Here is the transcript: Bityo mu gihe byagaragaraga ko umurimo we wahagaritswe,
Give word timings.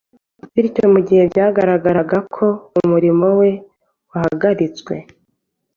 Bityo 0.53 0.85
mu 0.93 0.99
gihe 1.07 1.23
byagaragaraga 1.31 2.17
ko 2.35 2.45
umurimo 2.79 3.27
we 3.39 3.49
wahagaritswe, 4.09 4.93